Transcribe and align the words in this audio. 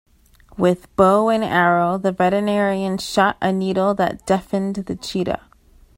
With 0.57 0.95
bow 0.95 1.29
and 1.29 1.43
arrow 1.43 1.99
the 1.99 2.11
veterinarian 2.11 2.97
shot 2.97 3.37
a 3.39 3.53
needle 3.53 3.93
that 3.93 4.25
deafened 4.25 4.77
the 4.87 4.95
cheetah. 4.95 5.43